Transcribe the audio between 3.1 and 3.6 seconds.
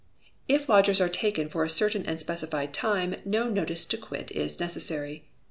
no